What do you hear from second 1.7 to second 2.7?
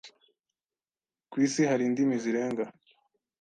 indimi zirenga